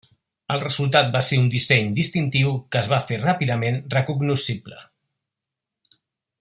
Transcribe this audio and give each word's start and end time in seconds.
El 0.53 0.61
resultat 0.61 1.11
va 1.15 1.21
ser 1.27 1.37
un 1.41 1.49
disseny 1.55 1.91
distintiu 1.99 2.55
que 2.75 2.81
es 2.81 2.89
va 2.95 3.01
fer 3.11 3.21
ràpidament 3.27 3.79
recognoscible. 3.97 4.81